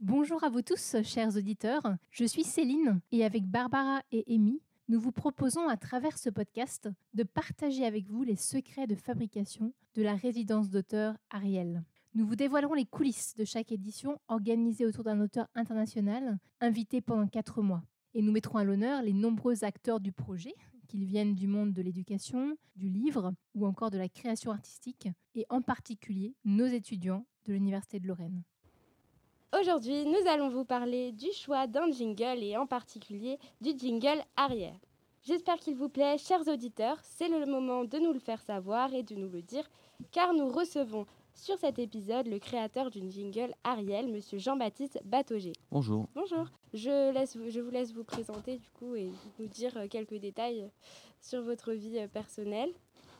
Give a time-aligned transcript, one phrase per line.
[0.00, 1.82] Bonjour à vous tous, chers auditeurs.
[2.10, 6.88] Je suis Céline et avec Barbara et Amy, nous vous proposons à travers ce podcast
[7.14, 11.82] de partager avec vous les secrets de fabrication de la résidence d'auteur Ariel.
[12.14, 17.26] Nous vous dévoilerons les coulisses de chaque édition organisée autour d'un auteur international invité pendant
[17.26, 17.82] quatre mois.
[18.18, 20.52] Et nous mettrons à l'honneur les nombreux acteurs du projet,
[20.88, 25.06] qu'ils viennent du monde de l'éducation, du livre ou encore de la création artistique,
[25.36, 28.42] et en particulier nos étudiants de l'Université de Lorraine.
[29.56, 34.80] Aujourd'hui, nous allons vous parler du choix d'un jingle et en particulier du jingle arrière.
[35.22, 36.98] J'espère qu'il vous plaît, chers auditeurs.
[37.04, 39.70] C'est le moment de nous le faire savoir et de nous le dire,
[40.10, 41.06] car nous recevons
[41.38, 45.52] sur cet épisode le créateur d'une jingle Ariel, monsieur Jean-Baptiste Batogé.
[45.70, 46.08] Bonjour.
[46.14, 46.46] Bonjour.
[46.74, 50.68] Je, laisse, je vous laisse vous présenter du coup et nous dire quelques détails
[51.20, 52.70] sur votre vie personnelle.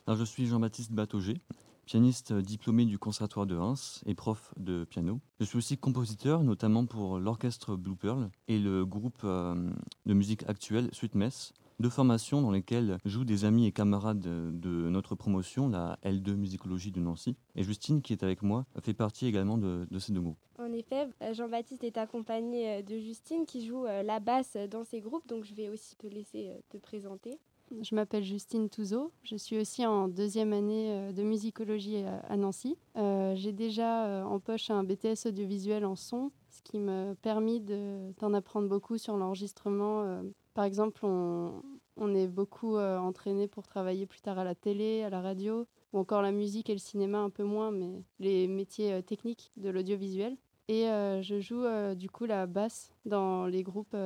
[0.06, 1.40] Alors, je suis Jean-Baptiste Batogé
[1.86, 5.20] pianiste diplômé du Conservatoire de Reims et prof de piano.
[5.40, 9.70] Je suis aussi compositeur, notamment pour l'orchestre Blue Pearl et le groupe euh,
[10.04, 14.88] de musique actuelle Suite Mess, deux formations dans lesquelles jouent des amis et camarades de
[14.88, 17.36] notre promotion, la L2 Musicologie de Nancy.
[17.54, 20.38] Et Justine, qui est avec moi, fait partie également de, ces deux groupes.
[20.58, 25.00] En effet, Jean-Baptiste est accompagné euh, de Justine qui joue euh, la basse dans ces
[25.00, 27.38] groupes, donc je vais aussi te laisser te présenter.
[27.82, 29.12] Je m'appelle Justine Touzeau.
[29.22, 32.76] Je suis aussi en deuxième année euh, de musicologie à Nancy.
[32.96, 37.60] Euh, j'ai déjà euh, en poche un BTS audiovisuel en son, ce qui me permet
[37.60, 40.22] d'en apprendre beaucoup sur l'enregistrement.
[40.58, 45.20] Par exemple, on, est beaucoup entraîné pour travailler plus tard à la télé, à la
[45.20, 49.52] radio, ou encore la musique et le cinéma un peu moins, mais les métiers techniques
[49.56, 50.36] de l'audiovisuel.
[50.66, 50.86] Et
[51.22, 53.96] je joue du coup la basse dans les groupes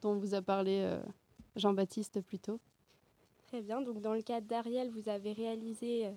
[0.00, 0.90] dont vous a parlé
[1.56, 2.60] Jean-Baptiste plus tôt.
[3.50, 3.82] Très bien.
[3.82, 6.12] Donc, dans le cadre d'Ariel, vous avez réalisé euh,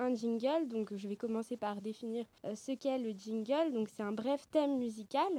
[0.00, 0.66] un jingle.
[0.68, 3.72] Donc, je vais commencer par définir euh, ce qu'est le jingle.
[3.72, 5.30] Donc, c'est un bref thème musical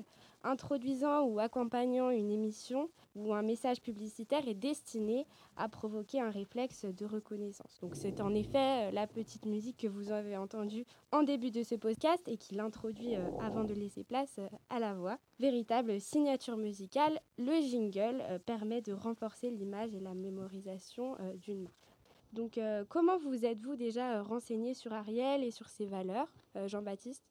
[0.44, 5.27] introduisant ou accompagnant une émission ou un message publicitaire est destiné
[5.57, 7.77] à provoquer un réflexe de reconnaissance.
[7.81, 11.63] Donc, c'est en effet euh, la petite musique que vous avez entendue en début de
[11.63, 14.39] ce podcast et qui l'introduit euh, avant de laisser place
[14.69, 15.17] à la voix.
[15.39, 21.91] Véritable signature musicale, le jingle permet de renforcer l'image et la mémorisation d'une marque.
[22.33, 26.67] Donc, euh, comment vous êtes-vous déjà euh, renseigné sur Ariel et sur ses valeurs, euh,
[26.67, 27.23] Jean-Baptiste?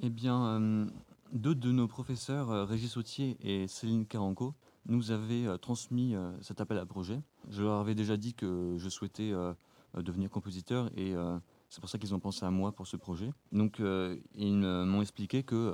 [0.00, 0.88] Eh bien,
[1.32, 4.54] deux de nos professeurs, Régis Sautier et Céline Caranco,
[4.86, 7.20] nous avaient transmis cet appel à projet.
[7.50, 9.32] Je leur avais déjà dit que je souhaitais
[9.94, 11.14] devenir compositeur et
[11.68, 13.30] c'est pour ça qu'ils ont pensé à moi pour ce projet.
[13.52, 13.80] Donc,
[14.34, 15.72] ils m'ont expliqué que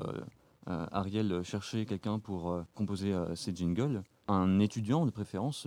[0.66, 5.66] Ariel cherchait quelqu'un pour composer ses jingles, un étudiant de préférence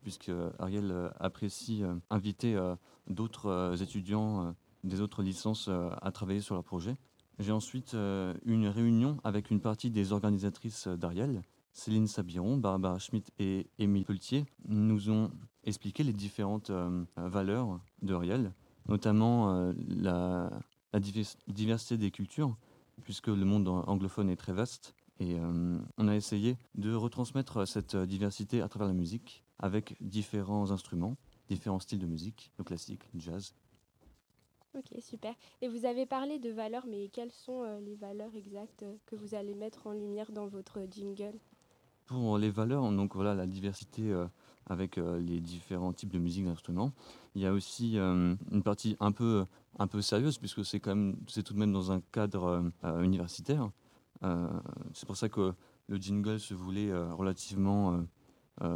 [0.00, 2.74] puisque Ariel euh, apprécie euh, inviter euh,
[3.08, 6.96] d'autres étudiants des autres licences à travailler sur leur projet.
[7.38, 13.68] J'ai ensuite une réunion avec une partie des organisatrices d'Ariel, Céline Sabiron, Barbara Schmidt et
[13.78, 15.32] Émile Pelletier, nous ont
[15.64, 16.70] expliqué les différentes
[17.16, 18.52] valeurs d'Ariel,
[18.88, 20.50] notamment la,
[21.48, 22.56] diversité des cultures,
[23.02, 24.94] puisque le monde anglophone est très vaste.
[25.18, 25.36] Et
[25.98, 31.16] on a essayé de retransmettre cette diversité à travers la musique avec différents instruments,
[31.48, 33.54] différents styles de musique, le classique, le jazz.
[34.76, 35.34] Ok, super.
[35.62, 39.16] Et vous avez parlé de valeurs, mais quelles sont euh, les valeurs exactes euh, que
[39.16, 41.34] vous allez mettre en lumière dans votre jingle?
[42.06, 44.26] Pour les valeurs, donc voilà, la diversité euh,
[44.66, 46.92] avec les différents types de musique d'instruments.
[47.34, 49.44] Il y a aussi une partie un peu,
[49.78, 53.70] un peu sérieuse, puisque c'est quand même, c'est tout de même dans un cadre universitaire.
[54.92, 55.54] c'est pour ça que
[55.88, 58.04] le jingle se voulait relativement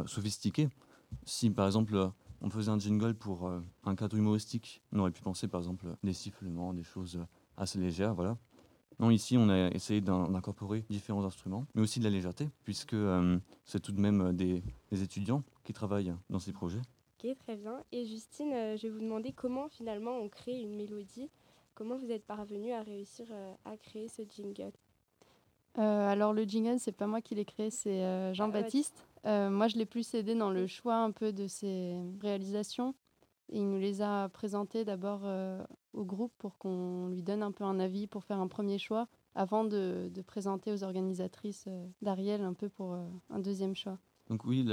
[0.05, 0.69] sophistiqué.
[1.25, 5.21] Si par exemple on faisait un jingle pour euh, un cadre humoristique, on aurait pu
[5.21, 7.19] penser par exemple des sifflements, des choses
[7.57, 8.37] assez légères, voilà.
[8.99, 13.37] Non, ici, on a essayé d'incorporer différents instruments, mais aussi de la légèreté, puisque euh,
[13.65, 16.79] c'est tout de même des, étudiants qui travaillent dans ces projets.
[17.21, 17.83] Ok, très bien.
[17.91, 21.29] Et Justine, je vais vous demander comment finalement on crée une mélodie.
[21.73, 23.25] Comment vous êtes parvenu à réussir
[23.65, 24.71] à créer ce jingle?
[25.73, 29.05] Alors le jingle, c'est pas moi qui l'ai créé, c'est Jean-Baptiste.
[29.25, 32.93] Euh, moi, je l'ai plus aidé dans le choix un peu de ses réalisations.
[33.49, 35.63] il nous les a présentées d'abord euh,
[35.93, 39.07] au groupe pour qu'on lui donne un peu un avis pour faire un premier choix,
[39.33, 42.95] avant de, présenter aux organisatrices euh, d'Ariel un peu pour
[43.29, 43.97] un deuxième choix.
[44.29, 44.63] Donc oui,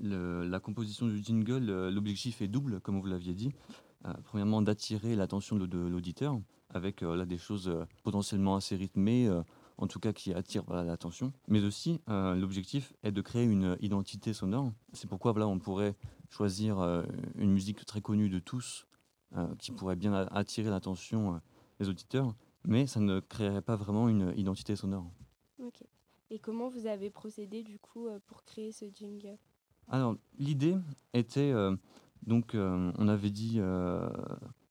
[0.00, 3.52] la composition du jingle, l'objectif est double, comme vous l'aviez dit.
[4.24, 6.38] premièrement, d'attirer l'attention de, l'auditeur
[6.68, 9.30] avec là, des choses potentiellement assez rythmées
[9.78, 11.32] en tout cas qui attire l'attention.
[11.48, 14.72] Mais aussi, l'objectif est de créer une identité sonore.
[14.92, 15.96] C'est pourquoi voilà, on pourrait
[16.28, 16.78] choisir
[17.36, 18.86] une musique très connue de tous,
[19.58, 21.40] qui pourrait bien attirer l'attention
[21.80, 22.34] des auditeurs,
[22.64, 25.10] mais ça ne créerait pas vraiment une identité sonore.
[25.58, 25.82] Ok.
[26.30, 29.38] Et comment vous avez procédé du coup pour créer ce jingle?
[29.88, 30.76] Alors, l'idée
[31.14, 31.52] était
[32.26, 34.08] donc, euh, on avait dit, euh,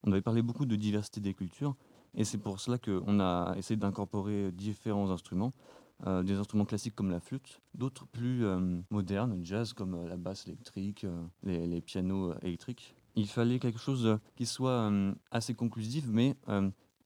[0.04, 1.76] on avait parlé beaucoup de diversité des cultures,
[2.14, 5.54] et c'est pour cela qu'on a essayé d'incorporer différents instruments,
[6.06, 8.46] euh, des instruments classiques comme la flûte, d'autres plus
[8.90, 11.06] modernes, jazz comme la basse électrique,
[11.44, 12.96] les, pianos électriques.
[13.16, 14.92] Il fallait quelque chose qui soit
[15.32, 16.36] assez conclusif, mais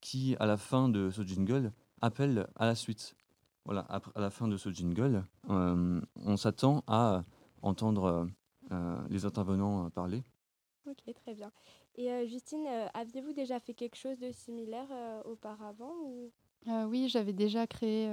[0.01, 1.71] qui, à la fin de ce jingle,
[2.01, 3.15] appelle à la suite.
[3.65, 7.23] Voilà, à la fin de ce jingle, on s'attend à
[7.61, 8.27] entendre
[9.09, 10.23] les intervenants parler.
[10.87, 11.51] Ok, très bien.
[11.95, 16.31] Et euh, Justine, euh, aviez-vous déjà fait quelque chose de similaire euh, auparavant ou...
[16.87, 18.09] oui, j'avais déjà créé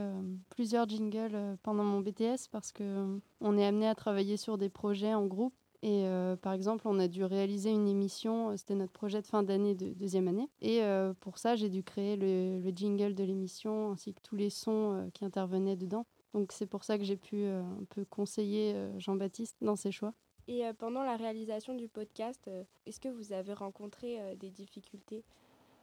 [0.49, 5.15] plusieurs jingles pendant mon BTS parce que on est amené à travailler sur des projets
[5.15, 5.55] en groupe.
[5.83, 6.07] Et
[6.43, 9.93] par exemple, on a dû réaliser une émission, c'était notre projet de fin d'année de
[9.93, 10.49] deuxième année.
[10.63, 10.81] Et
[11.21, 15.11] pour ça, j'ai dû créer le, le jingle de l'émission ainsi que tous les sons
[15.13, 16.07] qui intervenaient dedans.
[16.33, 20.15] Donc c'est pour ça que j'ai pu un peu conseiller Jean-Baptiste dans ses choix.
[20.49, 24.51] Et euh, pendant la réalisation du podcast, euh, est-ce que vous avez rencontré euh, des
[24.51, 25.23] difficultés?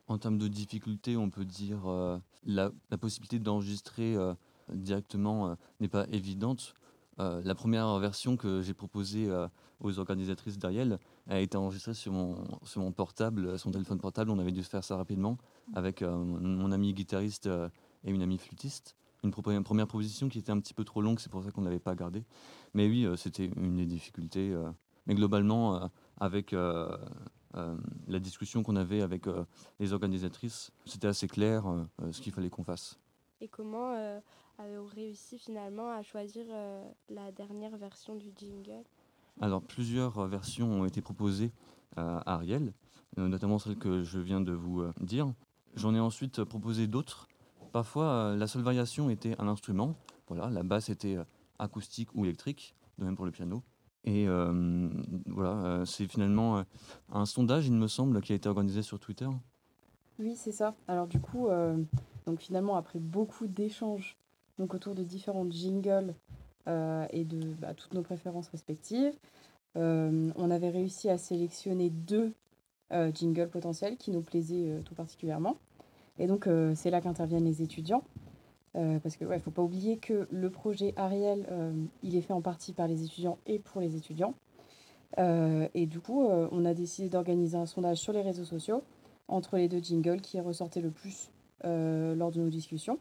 [0.07, 1.87] En termes de difficultés, on peut dire
[2.45, 4.15] la, la possibilité d'enregistrer
[4.69, 6.75] directement n'est pas évidente.
[7.17, 9.27] la première version que j'ai proposée
[9.79, 12.35] aux organisatrices d'Ariel a été enregistrée sur mon,
[12.65, 14.29] sur mon portable, son téléphone portable.
[14.29, 15.39] On avait dû faire ça rapidement
[15.73, 17.49] avec mon ami guitariste
[18.03, 18.95] et une amie flûtiste
[19.25, 21.67] une, première proposition qui était un petit peu trop longue, c'est pour ça qu'on ne
[21.67, 22.23] l'avait pas gardée.
[22.73, 24.51] Mais oui, euh, c'était une des difficultés.
[24.51, 24.69] Euh.
[25.05, 25.87] mais globalement, euh,
[26.19, 29.27] avec la discussion qu'on avait avec
[29.79, 31.63] les organisatrices, c'était assez clair
[32.11, 32.99] ce qu'il fallait qu'on fasse.
[33.39, 33.93] Et comment
[34.57, 36.45] avez-vous réussi finalement à choisir
[37.09, 38.83] la dernière version du jingle?
[39.39, 41.53] Alors, plusieurs versions ont été proposées
[41.95, 42.73] à Ariel,
[43.15, 45.33] notamment celle que je viens de vous dire.
[45.75, 47.29] J'en ai ensuite proposé d'autres
[47.75, 49.97] Parfois, euh, la seule variation était un instrument.
[50.29, 51.25] Voilà, la basse était euh,
[51.59, 53.63] acoustique ou électrique, de même pour le piano.
[54.05, 54.87] Et euh,
[55.25, 56.63] voilà, c'est finalement
[57.11, 59.27] un sondage, il me semble, qui a été organisé sur Twitter.
[60.19, 60.73] Oui, c'est ça.
[60.87, 61.49] Alors du coup,
[62.25, 64.15] donc finalement, après beaucoup d'échanges
[64.57, 66.15] donc autour de différents jingles
[66.67, 69.17] et de bah, toutes nos préférences respectives,
[69.75, 72.31] on avait réussi à sélectionner deux
[73.13, 75.57] jingles potentiels qui nous plaisaient tout particulièrement.
[76.19, 78.03] Et donc, euh, c'est là qu'interviennent les étudiants.
[78.75, 81.71] Euh, parce qu'il ne faut pas oublier que le projet Ariel, euh,
[82.03, 84.33] il est fait en partie par les étudiants et pour les étudiants.
[85.17, 88.83] et du coup, on a décidé d'organiser un sondage sur les réseaux sociaux
[89.29, 91.31] entre les deux jingles qui ressortaient le plus
[91.63, 92.99] lors de nos discussions.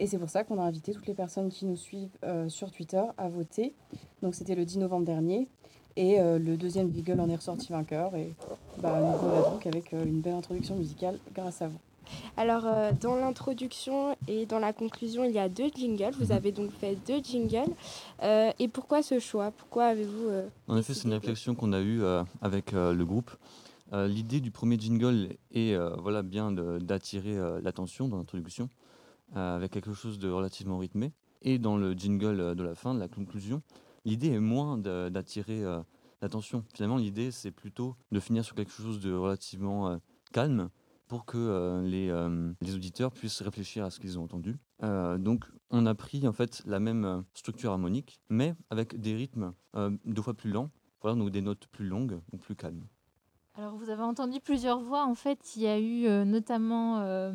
[0.00, 3.04] Et c'est pour ça qu'on a invité toutes les personnes qui nous suivent sur Twitter
[3.16, 3.74] à voter.
[4.22, 5.46] Donc c'était le 10 novembre dernier.
[5.94, 8.16] Et le deuxième jingle en est ressorti vainqueur.
[8.16, 8.34] Et
[8.78, 11.78] bah, nous voilà donc avec une belle introduction musicale grâce à vous.
[12.36, 16.14] Alors, euh, dans l'introduction et dans la conclusion, il y a deux jingles.
[16.18, 17.72] Vous avez donc fait deux jingles.
[18.22, 19.50] Euh, et pourquoi ce choix?
[19.50, 20.28] Pourquoi avez-vous.
[20.28, 22.02] Euh, en effet, c'est une réflexion qu'on a eue
[22.42, 23.30] avec le groupe.
[23.92, 28.68] L'idée du premier jingle est voilà, bien d'attirer l'attention dans l'introduction,
[29.34, 31.12] avec quelque chose de relativement rythmé.
[31.42, 33.62] Et dans le jingle de la fin, de la conclusion,
[34.04, 35.62] l'idée est moins d'attirer
[36.20, 36.64] l'attention.
[36.74, 39.98] Finalement, l'idée, c'est plutôt de finir sur quelque chose de relativement
[40.32, 40.68] calme
[41.08, 44.58] pour que euh, les, euh, les, auditeurs puissent réfléchir à ce qu'ils ont entendu.
[44.82, 49.52] Euh, donc on a pris en fait la même structure harmonique, mais avec des rythmes
[50.04, 50.70] deux fois plus lents,
[51.02, 52.86] voilà, donc des notes plus longues ou plus calmes.
[53.58, 55.06] Alors, vous avez entendu plusieurs voix.
[55.06, 57.32] En fait, il y a eu euh, notamment euh,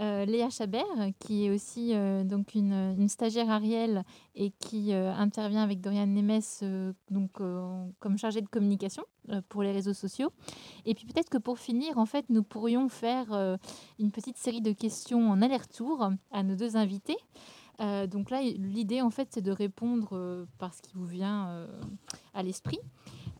[0.00, 0.84] euh, Léa Chabert,
[1.18, 1.92] qui est aussi
[2.24, 4.04] donc une, stagiaire Ariel
[4.36, 7.32] et qui intervient avec Dorian Nemes donc,
[7.98, 9.02] comme chargée de communication
[9.48, 10.30] pour les réseaux sociaux.
[10.84, 13.58] Et puis peut-être que pour finir, en fait, nous pourrions faire
[13.98, 17.18] une petite série de questions en aller-retour à nos deux invités.
[17.78, 21.66] donc là, l'idée, en fait, c'est de répondre par ce qui vous vient
[22.32, 22.78] à l'esprit.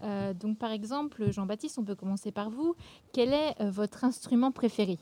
[0.04, 2.74] Euh, donc, par exemple, Jean-Baptiste, on peut commencer par vous.
[3.12, 4.98] Quel est euh, votre instrument préféré?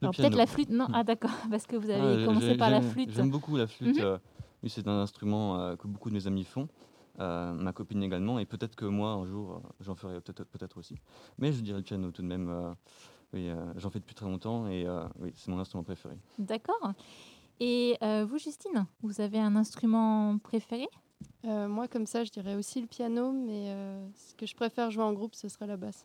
[0.00, 0.70] Alors, peut-être la flûte.
[0.70, 3.10] Non, ah d'accord, parce que vous avez ah, commencé par la flûte.
[3.12, 3.98] J'aime beaucoup la flûte.
[3.98, 4.04] Mhm.
[4.04, 4.18] Euh,
[4.66, 6.68] c'est un instrument que beaucoup de mes amis font.
[7.18, 10.96] ma copine également, et peut-être que moi, un jour, j'en ferai peut-être peut aussi.
[11.38, 12.76] Mais je dirais le piano tout de même.
[13.32, 14.86] oui, j'en fais depuis très longtemps, et
[15.18, 16.14] oui, c'est mon instrument préféré.
[16.38, 16.92] D'accord.
[17.58, 20.88] Et vous, Justine, vous avez un instrument préféré?
[21.44, 24.90] Euh, moi, comme ça, je dirais aussi le piano, mais euh, ce que je préfère
[24.90, 26.04] jouer en groupe, ce serait la basse.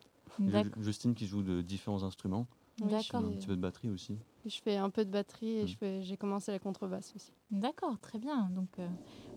[0.80, 2.46] Justine qui joue de différents instruments.
[2.80, 3.24] Oui, D'accord.
[3.24, 4.16] Un petit peu de batterie aussi.
[4.46, 6.02] Je fais un peu de batterie et Mm.
[6.02, 7.32] j'ai commencé la contrebasse aussi.
[7.50, 8.48] D'accord, très bien.
[8.50, 8.86] Donc, euh,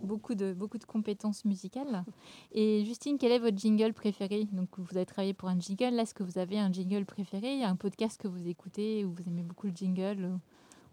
[0.03, 2.05] beaucoup, de, beaucoup de compétences musicales.
[2.51, 4.45] Et Justine, quel est votre jingle préféré?
[4.51, 5.95] Donc, vous avez travaillé pour un jingle.
[5.95, 7.63] Là, est-ce que vous avez un jingle préféré?
[7.63, 10.37] Un podcast que vous écoutez où vous aimez beaucoup le jingle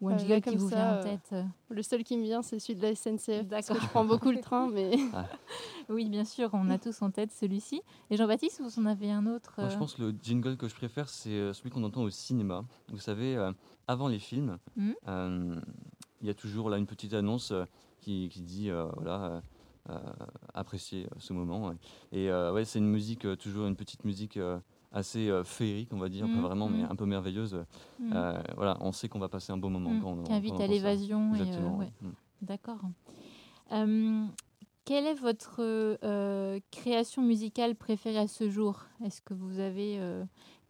[0.00, 2.16] ou- un Euh, là, qui vous ça, vient en euh, tête euh Le seul qui
[2.16, 3.48] me vient, c'est celui de la SNCF.
[3.48, 3.76] Parce que D'accord.
[3.82, 4.90] je prends beaucoup le train, mais
[5.88, 7.82] Oui, bien sûr, on a tous en tête celui-ci.
[8.10, 10.68] Et Jean-Baptiste, vous en avez un autre Moi, je euh, pense que le jingle que
[10.68, 12.64] je préfère, c'est euh, celui qu'on entend au cinéma.
[12.88, 13.52] Vous savez, euh,
[13.86, 14.58] avant les films,
[15.08, 15.60] euh,
[16.20, 17.64] il y a toujours là une petite annonce euh,
[18.00, 19.40] qui, qui dit euh, voilà, euh,
[19.90, 19.98] euh,
[20.54, 21.72] appréciez euh, ce moment.
[22.12, 24.58] Et euh, ouais, c'est une musique, euh, toujours une petite musique euh,
[24.92, 26.88] assez euh, féerique, on va dire, pas vraiment, mais mhm.
[26.90, 27.64] un peu merveilleuse.
[27.98, 30.50] hmm, Euh, voilà, on sait qu'on va passer un bon moment quand on Qui invite
[30.52, 31.32] quand on à l'évasion.
[31.34, 31.92] euh, ouais.
[32.00, 32.08] Mm.
[32.42, 32.80] D'accord.
[34.84, 35.60] Quelle est votre
[36.70, 38.84] création musicale préférée à ce jour?
[39.04, 40.00] Est-ce que vous avez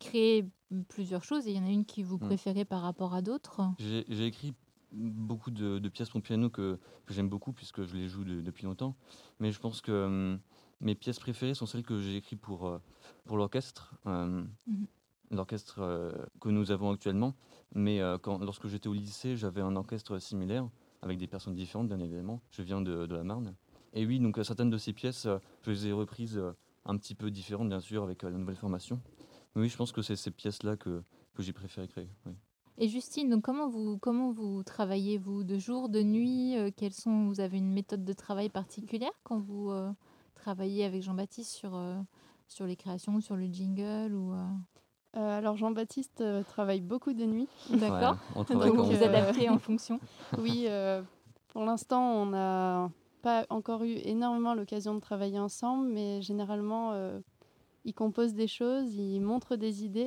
[0.01, 0.45] créé
[0.89, 2.27] plusieurs choses et il y en a une qui vous Mm.
[2.27, 3.61] préférez par rapport à d'autres?
[3.79, 4.55] J'ai écrit
[4.93, 8.41] beaucoup de, de pièces pour piano que, que j'aime beaucoup puisque je les joue de-
[8.41, 8.97] depuis longtemps.
[9.39, 10.41] Mais je pense que hum,
[10.81, 12.79] mes pièces préférées sont celles que j'ai écrites pour, euh,
[13.25, 13.95] pour l'orchestre.
[14.07, 14.87] euh, Mhm.
[15.31, 17.35] L'orchestre euh, que nous avons actuellement.
[17.75, 20.67] Mais euh, quand, lorsque j'étais au lycée, j'avais un orchestre similaire
[21.03, 22.41] avec des personnes différentes, bien évidemment.
[22.51, 23.55] Je viens de, de la Marne.
[23.93, 25.27] Et oui, donc certaines de ces pièces,
[25.63, 26.41] je les ai reprises
[26.87, 29.01] un petit peu différentes, bien sûr, avec la nouvelle formation.
[29.55, 31.03] Mais oui, je pense que c'est ces pièces-là que,
[31.35, 32.09] que j'ai préféré créer.
[32.27, 32.33] oui.
[32.81, 36.93] Et Justine, donc comment vous comment vous travaillez vous de jour, de nuit euh, Quelles
[36.95, 39.91] sont vous avez une méthode de travail particulière quand vous euh,
[40.49, 42.01] travaillez avec Jean-Baptiste sur euh,
[42.47, 44.37] sur les créations, sur le jingle ou euh,
[45.17, 47.49] Euh, alors Jean-Baptiste euh, travaille beaucoup de nuit.
[47.71, 48.17] D'accord.
[48.35, 50.01] Ouais, Donc vous on vous euh, adaptez en fonction.
[50.39, 51.03] Oui, euh,
[51.49, 52.91] pour l'instant, on n'a
[53.21, 57.21] pas encore eu énormément l'occasion de travailler ensemble, mais généralement, euh,
[57.85, 60.01] il compose des choses, il montre des idées,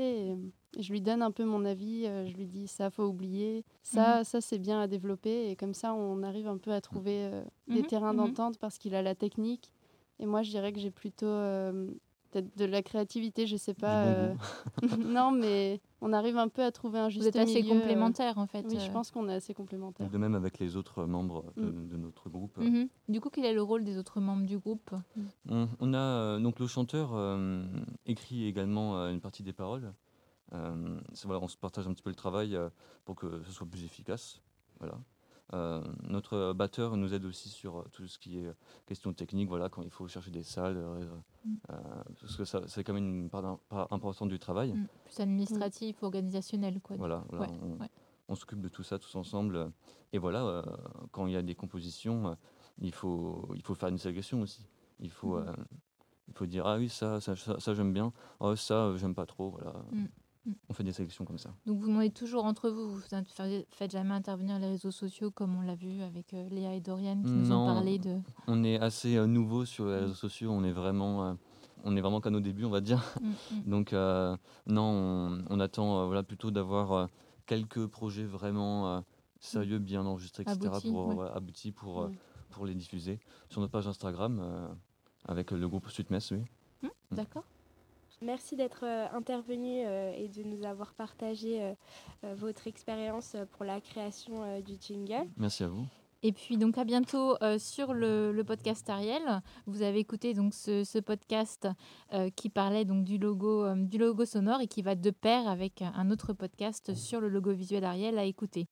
[0.73, 3.63] et, et je lui donne un peu mon avis, je lui dis ça, faut oublier,
[3.83, 7.25] ça, ça c'est bien à développer, et comme ça, on arrive un peu à trouver
[7.25, 8.17] euh, des Mhm, terrains mhm.
[8.17, 9.71] d'entente parce qu'il a la technique,
[10.19, 11.87] et moi, je dirais que j'ai plutôt euh,
[12.31, 14.05] peut-être de la créativité, je sais pas.
[14.05, 14.33] euh,
[14.99, 17.79] non, mais on arrive un peu à trouver un Vous juste êtes assez milieu, euh,
[17.79, 18.65] complémentaires en fait.
[18.69, 20.09] Oui, je pense qu'on est assez complémentaires.
[20.09, 21.87] De même avec les autres membres de, Mm.
[21.89, 22.57] de notre groupe.
[22.57, 22.87] Mhm.
[23.09, 24.91] Du coup, quel est le rôle des autres membres du groupe?
[25.49, 27.63] On, on a euh, donc le chanteur euh,
[28.05, 29.93] écrit également euh, une partie des paroles.
[30.53, 32.69] Euh, voilà, on se partage un petit peu le travail euh,
[33.05, 34.41] pour que ce soit plus efficace.
[34.79, 34.97] Voilà.
[35.53, 38.53] Euh, notre batteur nous aide aussi sur euh, tout ce qui est euh,
[38.85, 41.05] question technique, voilà, quand il faut chercher des salles, euh,
[41.43, 41.55] Mm.
[41.71, 41.75] euh,
[42.21, 43.57] parce que ça, c'est quand même une part,
[43.91, 44.73] importante du travail.
[44.73, 44.87] Mm.
[45.05, 46.95] Plus administratif, organisationnel quoi.
[46.97, 47.89] Voilà, voilà, Ouais, on, ouais.
[48.29, 49.71] on s'occupe de tout ça tous ensemble.
[50.13, 50.61] Et voilà, euh,
[51.11, 52.37] quand il y a des compositions,
[52.79, 54.67] il, faut, il faut faire une sélection aussi.
[54.99, 55.51] Il faut, euh,
[56.27, 59.25] il faut dire, ah oui, ça, ça, ça, ça, j'aime bien, oh, ça, j'aime pas
[59.25, 59.49] trop.
[59.49, 59.73] Voilà.
[60.45, 60.51] Mm.
[60.69, 61.53] On fait des sélections comme ça.
[61.65, 65.55] Donc vous demandez toujours entre vous, vous ne faites jamais intervenir les réseaux sociaux comme
[65.55, 68.17] on l'a vu avec euh, Léa et Dorian qui nous ont parlé de...
[68.47, 71.33] On est assez euh, nouveau sur les réseaux sociaux, on est vraiment, euh,
[71.83, 73.03] on est vraiment qu'à nos débuts, on va dire.
[73.21, 73.69] Mm, mm.
[73.69, 77.07] Donc, euh, non, on, on attend voilà, plutôt d'avoir
[77.45, 79.03] quelques projets vraiment
[79.39, 81.27] sérieux, bien enregistrés, etc., Aboutis, pour, ouais.
[81.33, 82.11] aboutis pour, Ouais.
[82.51, 83.19] pour les diffuser
[83.49, 84.67] sur notre page Instagram euh,
[85.27, 86.43] avec le groupe Sweetmess, oui.
[86.83, 87.43] Mm, D'accord.
[88.21, 93.81] Merci d'être euh, intervenu euh, et de nous avoir partagé euh, votre expérience pour la
[93.81, 95.27] création du jingle.
[95.37, 95.85] Merci à vous.
[96.23, 99.41] Et puis donc à bientôt euh, sur le, le podcast Ariel.
[99.65, 101.67] Vous avez écouté donc ce, ce podcast
[102.13, 105.47] euh, qui parlait donc du logo euh, du logo sonore et qui va de pair
[105.47, 108.67] avec un autre podcast sur le logo visuel Ariel à écouter.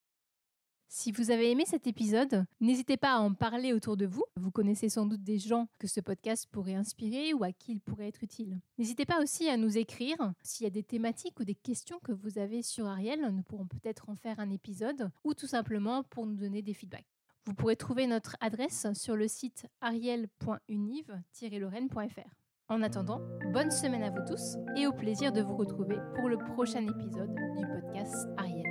[0.91, 4.25] Si vous avez aimé cet épisode, n'hésitez pas à en parler autour de vous.
[4.37, 7.79] Vous connaissez sans doute des gens que ce podcast pourrait inspirer ou à qui il
[7.79, 8.59] pourrait être utile.
[8.79, 12.11] N'hésitez pas aussi à nous écrire s'il y a des thématiques ou des questions que
[12.11, 13.21] vous avez sur Ariel.
[13.31, 17.05] Nous pourrons peut-être en faire un épisode ou tout simplement pour nous donner des feedbacks.
[17.45, 22.33] Vous pourrez trouver notre adresse sur le site ariel.univ-lorraine.fr.
[22.67, 23.21] En attendant,
[23.53, 27.35] bonne semaine à vous tous et au plaisir de vous retrouver pour le prochain épisode
[27.57, 28.68] du podcast Ariel.